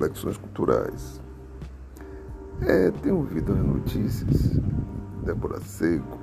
[0.00, 1.20] Reflexões culturais.
[2.62, 4.58] É, tenho ouvido as notícias.
[5.22, 6.18] Débora Seco,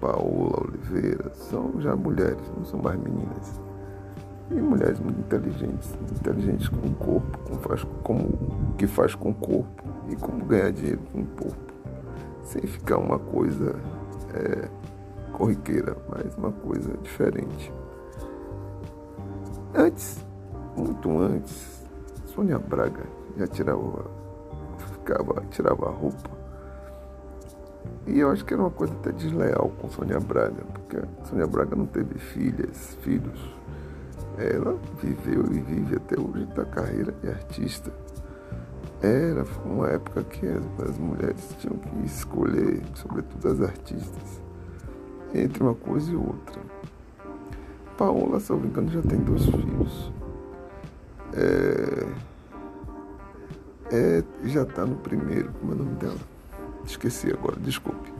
[0.00, 3.60] Paola Oliveira, são já mulheres, não são mais meninas.
[4.50, 9.34] E mulheres muito inteligentes, inteligentes com o corpo, como faz, como, que faz com o
[9.34, 11.72] corpo e como ganhar dinheiro com o corpo.
[12.42, 13.76] Sem ficar uma coisa
[14.34, 14.68] é,
[15.32, 17.72] corriqueira, mas uma coisa diferente.
[19.72, 20.26] Antes
[20.76, 21.81] muito antes,
[22.34, 23.04] Sônia Braga
[23.36, 24.10] já tirava,
[24.78, 26.30] ficava, tirava a roupa.
[28.06, 31.76] E eu acho que era uma coisa até desleal com Sônia Braga, porque Sônia Braga
[31.76, 33.54] não teve filhas, filhos.
[34.38, 37.92] Ela viveu e vive até hoje da carreira de artista.
[39.02, 44.40] Era uma época que as, mulheres tinham que escolher, sobretudo as artistas,
[45.34, 46.62] entre uma coisa e outra.
[47.98, 50.21] Paola, se eu não me engano, já tem dois filhos.
[51.34, 52.06] É,
[53.90, 56.18] é, já está no primeiro, como é o nome dela?
[56.84, 58.12] Esqueci agora, desculpe.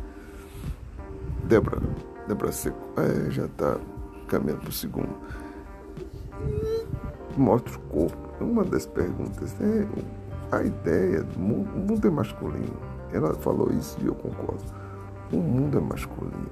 [1.45, 1.81] Débora,
[2.29, 3.79] Débora Seco, é, já está
[4.29, 5.15] caminhando para o segundo.
[7.37, 8.45] Mostra o corpo.
[8.45, 9.87] Uma das perguntas é
[10.57, 12.77] a ideia do mundo, o mundo é masculino.
[13.13, 14.65] Ela falou isso e eu concordo.
[15.33, 16.51] O mundo é masculino.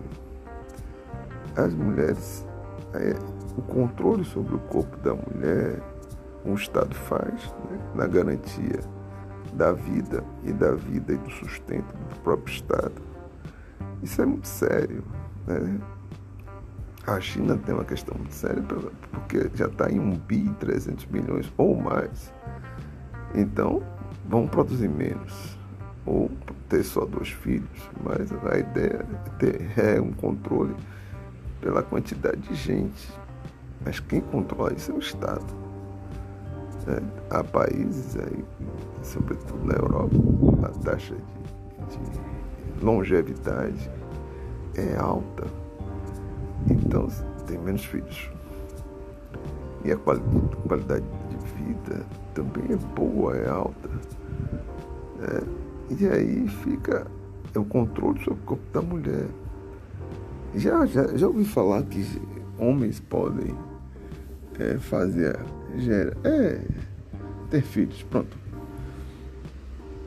[1.57, 2.47] As mulheres,
[2.95, 3.15] é,
[3.57, 5.81] o controle sobre o corpo da mulher
[6.45, 8.81] o Estado faz né, na garantia
[9.53, 13.03] da vida e da vida e do sustento do próprio Estado.
[14.03, 15.05] Isso é muito sério.
[15.47, 15.79] Né?
[17.07, 18.63] A China tem uma questão muito séria
[19.11, 22.33] porque já está em 1 bi 300 milhões ou mais.
[23.35, 23.83] Então,
[24.29, 25.59] vão produzir menos
[26.07, 26.31] ou
[26.69, 30.75] ter só dois filhos, mas a ideia é ter é um controle
[31.61, 33.13] pela quantidade de gente.
[33.85, 35.60] Mas quem controla isso é o Estado.
[36.89, 38.45] É, há países aí,
[39.03, 40.17] sobretudo na Europa,
[40.65, 43.91] a taxa de, de longevidade
[44.75, 45.45] é alta.
[46.69, 47.09] Então
[47.47, 48.31] tem menos filhos.
[49.85, 52.05] E a qualidade de vida
[52.35, 53.91] também é boa, é alta.
[55.23, 57.07] É, e aí fica
[57.55, 59.27] é o controle sobre o corpo da mulher.
[60.55, 62.05] Já, já, já ouvi falar que
[62.59, 63.55] homens podem
[64.59, 65.39] é, fazer
[65.77, 66.17] gera.
[66.25, 66.61] É
[67.51, 68.39] ter filhos, pronto.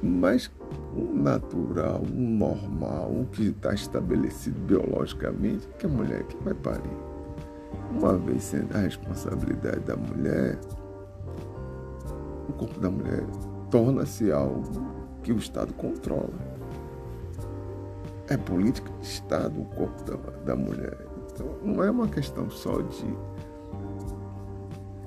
[0.01, 0.51] Mas
[0.95, 6.97] o natural, o normal, o que está estabelecido biologicamente, que a mulher que vai parir.
[7.91, 10.59] Uma vez sendo a responsabilidade da mulher,
[12.49, 13.23] o corpo da mulher
[13.69, 14.63] torna-se algo
[15.21, 16.33] que o Estado controla.
[18.27, 20.15] É política de Estado o corpo da,
[20.45, 20.97] da mulher.
[21.31, 23.05] Então, não é uma questão só de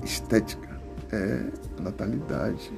[0.06, 0.80] estética,
[1.12, 1.50] é
[1.82, 2.72] natalidade.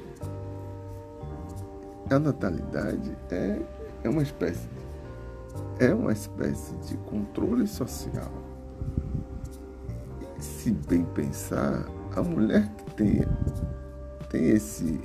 [2.09, 3.61] A natalidade é,
[4.03, 4.67] é uma espécie
[5.79, 8.31] é uma espécie de controle social.
[10.37, 11.85] Se bem pensar,
[12.15, 13.25] a mulher que tem,
[14.29, 14.99] tem esse,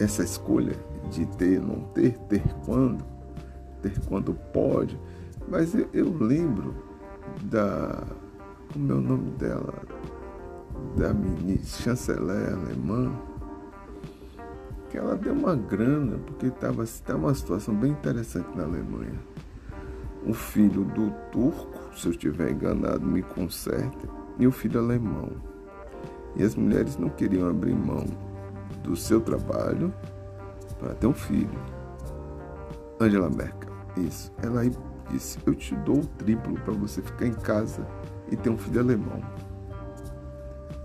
[0.00, 0.76] essa escolha
[1.10, 3.04] de ter, não ter, ter quando,
[3.80, 4.98] ter quando pode.
[5.48, 6.74] Mas eu, eu lembro
[7.44, 8.04] da.
[8.72, 9.74] Como é o nome dela?
[10.96, 13.12] Da ministra, chanceler alemã,
[14.90, 19.18] que ela deu uma grana, porque estava tá uma situação bem interessante na Alemanha.
[20.26, 25.30] O filho do turco, se eu estiver enganado, me conserte, e o filho alemão.
[26.36, 28.04] E as mulheres não queriam abrir mão
[28.82, 29.92] do seu trabalho
[30.78, 31.58] para ter um filho.
[33.00, 34.32] Angela Merkel, isso.
[34.42, 34.62] Ela
[35.10, 37.86] disse: Eu te dou o triplo para você ficar em casa
[38.30, 39.20] e ter um filho alemão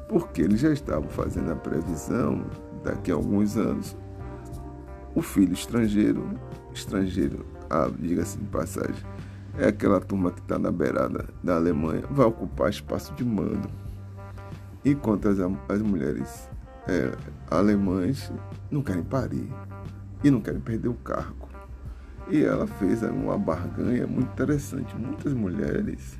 [0.07, 2.45] porque eles já estavam fazendo a previsão
[2.83, 3.95] daqui a alguns anos
[5.13, 6.29] o filho estrangeiro,
[6.73, 9.03] estrangeiro, ah, diga-se de passagem,
[9.57, 13.67] é aquela turma que está na beirada da Alemanha, vai ocupar espaço de mando.
[14.85, 16.47] Enquanto as, as mulheres
[16.87, 17.11] é,
[18.69, 19.51] não querem parir
[20.23, 21.49] e não querem perder o cargo.
[22.29, 24.95] E ela fez uma barganha muito interessante.
[24.95, 26.19] Muitas mulheres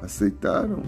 [0.00, 0.82] aceitaram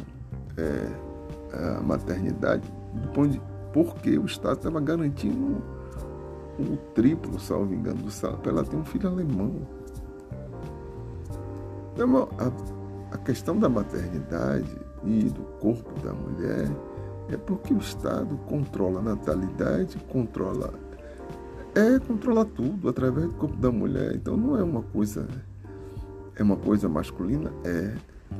[0.56, 1.07] é,
[1.52, 3.42] a maternidade do ponto de,
[3.72, 5.62] porque o Estado estava garantindo
[6.58, 9.54] o triplo, salvo engano, do salário para ela ter um filho alemão.
[11.94, 16.68] Então, a, a questão da maternidade e do corpo da mulher
[17.28, 20.72] é porque o Estado controla a natalidade, controla
[21.74, 24.16] é controla tudo através do corpo da mulher.
[24.16, 25.28] Então não é uma coisa
[26.34, 27.94] é uma coisa masculina, é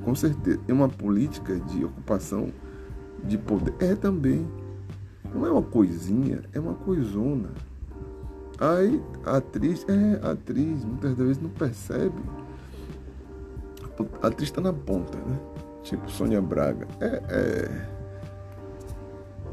[0.05, 2.49] com certeza é uma política de ocupação
[3.25, 3.75] de poder.
[3.81, 4.47] É também,
[5.35, 7.51] Não é uma coisinha, é uma coisona.
[8.59, 12.19] Aí a atriz, é, a atriz muitas vezes não percebe.
[14.23, 15.39] A atriz está na ponta, né?
[15.83, 16.87] Tipo Sônia Braga.
[17.01, 17.89] É,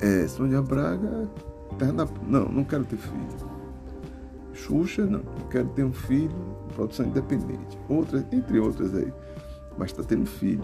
[0.02, 1.28] é, é Sônia Braga
[1.78, 3.56] tá na, não, não quero ter filho.
[4.54, 6.36] Xuxa, não, não quero ter um filho,
[6.76, 7.78] produção independente.
[7.90, 9.12] Outras, entre outras aí.
[9.78, 10.64] Mas está tendo filho.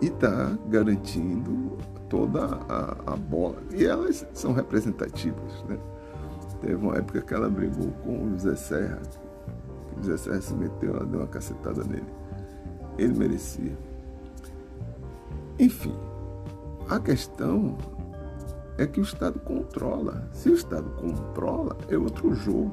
[0.00, 1.76] E está garantindo
[2.08, 3.56] toda a, a bola.
[3.72, 5.78] E elas são representativas, né?
[6.60, 9.00] Teve uma época que ela brigou com o José Serra.
[9.96, 12.06] O José Serra se meteu, ela deu uma cacetada nele.
[12.96, 13.76] Ele merecia.
[15.58, 15.94] Enfim,
[16.88, 17.76] a questão
[18.76, 20.28] é que o Estado controla.
[20.32, 22.72] Se o Estado controla, é outro jogo.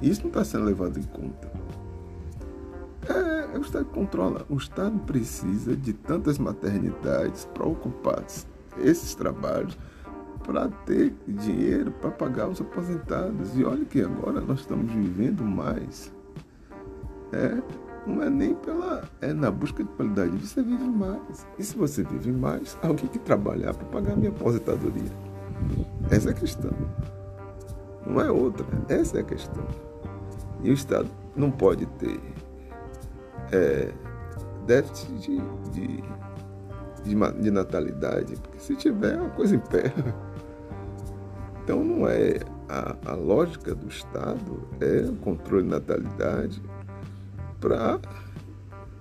[0.00, 1.50] Isso não está sendo levado em conta.
[3.56, 4.44] O Estado controla.
[4.48, 8.24] O Estado precisa de tantas maternidades para ocupar
[8.78, 9.76] esses trabalhos
[10.44, 13.56] para ter dinheiro para pagar os aposentados.
[13.56, 16.12] E olha que agora nós estamos vivendo mais.
[17.32, 17.60] É,
[18.06, 19.04] não é nem pela.
[19.20, 20.30] É na busca de qualidade.
[20.38, 21.46] Você vive mais.
[21.58, 25.12] E se você vive mais, alguém que trabalhar para pagar a minha aposentadoria.
[26.10, 26.72] Essa é a questão.
[28.06, 28.66] Não é outra.
[28.88, 29.66] Essa é a questão.
[30.62, 32.18] E o Estado não pode ter
[33.52, 33.92] é,
[34.66, 35.40] déficit de,
[35.70, 36.02] de,
[37.04, 39.92] de, de natalidade, porque se tiver, é uma coisa em pé.
[41.64, 46.62] Então não é a, a lógica do Estado é o controle de natalidade
[47.60, 47.98] para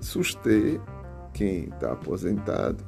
[0.01, 0.79] suster
[1.33, 2.83] quem está aposentado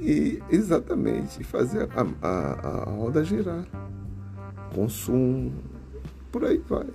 [0.00, 3.64] e exatamente fazer a, a, a roda girar.
[4.74, 5.52] Consumo,
[6.30, 6.86] por aí vai.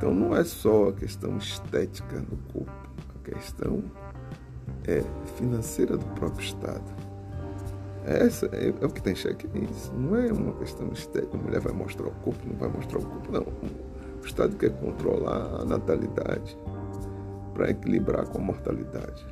[0.00, 3.82] Então não é só a questão estética no corpo, a questão
[4.88, 5.04] é
[5.36, 6.90] financeira do próprio Estado.
[8.06, 9.92] Essa é, é o que tem xeque nisso.
[9.92, 13.04] Não é uma questão estética, a mulher vai mostrar o corpo, não vai mostrar o
[13.04, 13.42] corpo, não.
[13.42, 16.56] O Estado quer controlar a natalidade
[17.52, 19.26] para equilibrar com a mortalidade.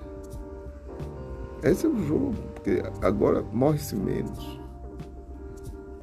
[1.62, 4.60] Esse é o jogo, porque agora morre-se menos.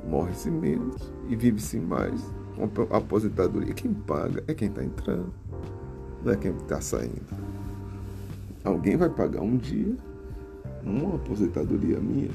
[0.09, 3.73] Morre-se menos e vive-se mais com a aposentadoria.
[3.73, 5.33] Quem paga é quem está entrando,
[6.23, 7.21] não é quem está saindo.
[8.63, 9.95] Alguém vai pagar um dia
[10.83, 12.29] uma aposentadoria minha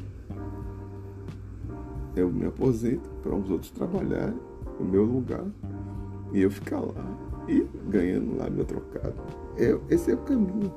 [2.17, 4.39] eu me aposento para os outros trabalharem
[4.79, 5.45] no meu lugar
[6.33, 7.19] e eu ficar lá
[7.49, 9.15] e ganhando lá meu trocado.
[9.57, 10.73] É, esse é o caminho.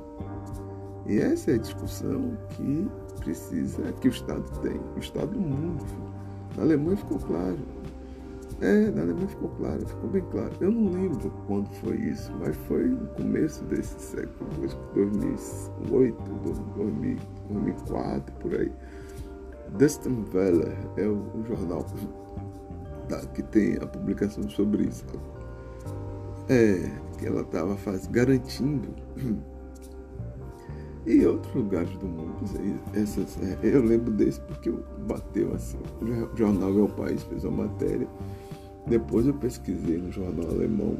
[1.05, 2.87] E essa é a discussão que
[3.19, 5.85] precisa, que o Estado tem, o Estado do mundo.
[6.55, 7.57] Na Alemanha ficou claro.
[8.63, 10.53] É, na Alemanha ficou claro, ficou bem claro.
[10.61, 14.49] Eu não lembro quando foi isso, mas foi no começo desse século,
[14.93, 16.17] 2008,
[16.77, 18.71] 2004, por aí.
[19.77, 21.85] Dustin Weller é o, o jornal
[23.33, 25.03] que tem a publicação sobre isso.
[26.47, 26.89] É,
[27.19, 27.77] que ela estava
[28.11, 28.87] garantindo.
[31.05, 32.33] E outros lugares do mundo,
[32.93, 34.73] essas, é, eu lembro desse porque
[35.05, 35.77] bateu assim.
[36.01, 38.07] O jornal o País fez uma matéria.
[38.87, 40.97] Depois eu pesquisei no jornal alemão.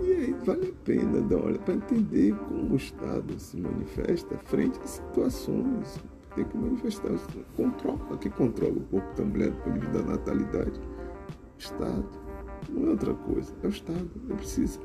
[0.00, 4.36] E aí vale a pena dar uma olhada para entender como o Estado se manifesta
[4.44, 6.00] frente a situações
[6.34, 7.12] tem que manifestar.
[7.56, 10.80] Controla, quem controla o corpo da mulher do da natalidade?
[10.80, 12.24] O Estado.
[12.68, 14.80] Não é outra coisa, é o Estado, não precisa.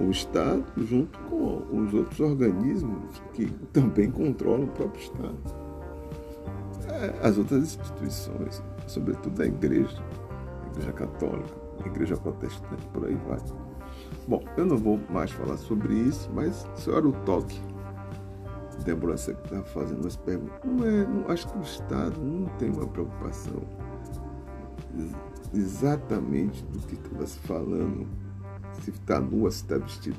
[0.00, 5.38] O Estado, junto com os outros organismos que também controlam o próprio Estado.
[6.88, 10.02] É, as outras instituições, sobretudo a igreja,
[10.70, 13.38] igreja católica, igreja protestante, por aí vai.
[14.26, 17.60] Bom, eu não vou mais falar sobre isso, mas isso era o toque
[18.84, 20.58] Débora você está fazendo as perguntas.
[20.64, 23.62] Não é, não, acho que o Estado não tem uma preocupação
[25.52, 28.06] exatamente do que estava se falando,
[28.82, 30.16] se está nua, se está vestida.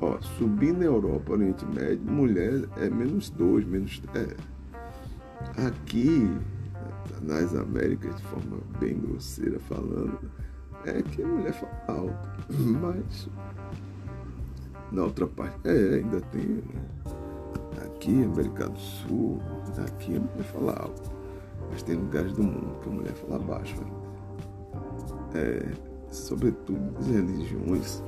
[0.00, 4.32] Ó, subir na Europa, Oriente Médio, mulher é menos dois, menos três.
[5.56, 5.66] É.
[5.66, 6.30] Aqui,
[7.26, 10.18] nas Américas, de forma bem grosseira falando,
[10.84, 12.28] é que a mulher fala alto.
[12.80, 13.28] Mas
[14.92, 16.42] na outra parte, é, ainda tem.
[16.42, 16.84] Né?
[18.04, 19.40] aqui, América do Sul,
[19.84, 21.10] aqui a mulher fala alto.
[21.70, 25.38] Mas tem lugares do mundo que a mulher fala baixo ainda.
[25.38, 25.72] É,
[26.10, 28.02] sobretudo as religiões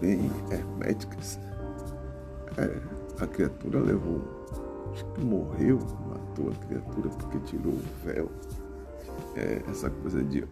[0.00, 1.38] bem herméticas.
[2.56, 2.80] É,
[3.22, 4.22] a criatura levou,
[4.92, 5.78] acho que morreu,
[6.40, 8.30] resgatou a criatura porque tirou o véu.
[9.36, 10.44] É, essa coisa de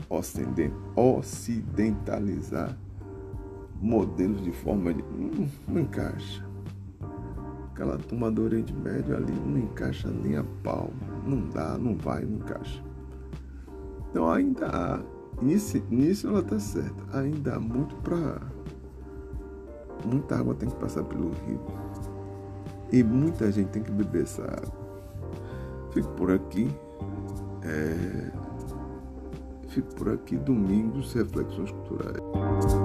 [0.96, 2.76] ocidentalizar
[3.80, 5.02] modelos de forma de.
[5.02, 6.46] Hum, não encaixa.
[7.72, 10.90] Aquela turma do Oriente Médio ali não encaixa nem a pau.
[11.24, 12.82] Não dá, não vai, não encaixa.
[14.10, 15.00] Então ainda há.
[15.40, 17.18] Nisso, nisso ela está certa.
[17.18, 18.40] Ainda há muito para.
[20.04, 21.60] Muita água tem que passar pelo rio.
[22.92, 24.87] E muita gente tem que beber essa água
[25.98, 26.70] fico por aqui.
[27.62, 28.30] É...
[29.68, 32.77] Fico por aqui, domingos, reflexões culturais.